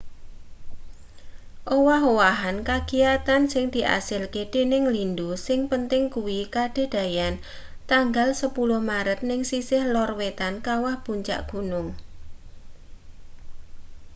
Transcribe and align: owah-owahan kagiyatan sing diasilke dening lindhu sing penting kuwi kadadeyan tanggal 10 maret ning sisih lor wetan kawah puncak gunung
owah-owahan 1.75 2.57
kagiyatan 2.69 3.41
sing 3.53 3.65
diasilke 3.75 4.43
dening 4.53 4.83
lindhu 4.95 5.29
sing 5.47 5.59
penting 5.71 6.03
kuwi 6.15 6.39
kadadeyan 6.55 7.35
tanggal 7.91 8.29
10 8.33 8.89
maret 8.89 9.19
ning 9.27 9.41
sisih 9.51 9.83
lor 9.93 10.09
wetan 10.19 10.53
kawah 10.67 10.95
puncak 11.05 11.41
gunung 11.51 11.87